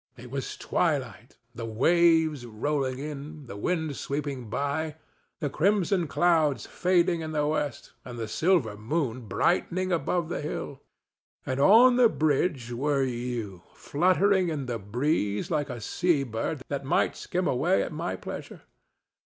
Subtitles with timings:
[0.17, 4.95] It was twilight, the waves rolling in, the wind sweeping by,
[5.39, 10.81] the crimson clouds fading in the west and the silver moon brightening above the hill;
[11.45, 16.83] and on the bridge were you, fluttering in the breeze like a sea bird that
[16.83, 18.63] might skim away at your pleasure.